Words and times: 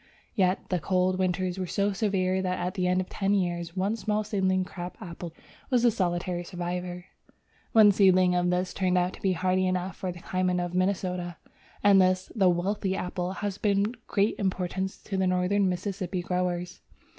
Yet 0.33 0.67
the 0.69 0.79
cold 0.79 1.19
winters 1.19 1.59
were 1.59 1.67
so 1.67 1.93
severe 1.93 2.41
that 2.41 2.57
at 2.57 2.73
the 2.73 2.87
end 2.87 3.01
of 3.01 3.07
ten 3.09 3.35
years 3.35 3.77
one 3.77 3.95
small 3.95 4.23
seedling 4.23 4.65
crab 4.65 4.95
apple 4.99 5.31
was 5.69 5.83
the 5.83 5.91
solitary 5.91 6.43
survivor. 6.43 7.05
One 7.73 7.91
seedling 7.91 8.33
of 8.33 8.49
this 8.49 8.73
turned 8.73 8.97
out 8.97 9.13
to 9.13 9.21
be 9.21 9.33
hardy 9.33 9.67
enough 9.67 9.95
for 9.95 10.11
the 10.11 10.17
climate 10.19 10.59
of 10.59 10.73
Minnesota, 10.73 11.37
and 11.83 12.01
this, 12.01 12.31
the 12.33 12.49
"wealthy" 12.49 12.95
apple, 12.95 13.31
has 13.31 13.59
been 13.59 13.85
of 13.89 14.07
great 14.07 14.33
importance 14.39 14.97
to 15.03 15.17
the 15.17 15.27
Northern 15.27 15.69
Mississippi 15.69 16.23
growers. 16.23 16.81